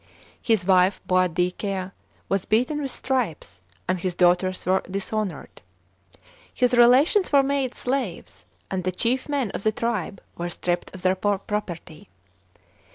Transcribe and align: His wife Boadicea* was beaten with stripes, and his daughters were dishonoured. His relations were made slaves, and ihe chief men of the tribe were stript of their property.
His 0.41 0.65
wife 0.65 0.99
Boadicea* 1.07 1.91
was 2.27 2.45
beaten 2.45 2.81
with 2.81 2.89
stripes, 2.89 3.61
and 3.87 3.99
his 3.99 4.15
daughters 4.15 4.65
were 4.65 4.81
dishonoured. 4.89 5.61
His 6.51 6.73
relations 6.73 7.31
were 7.31 7.43
made 7.43 7.75
slaves, 7.75 8.47
and 8.71 8.83
ihe 8.87 8.95
chief 8.95 9.29
men 9.29 9.51
of 9.51 9.61
the 9.61 9.71
tribe 9.71 10.19
were 10.35 10.49
stript 10.49 10.91
of 10.95 11.03
their 11.03 11.13
property. 11.13 12.09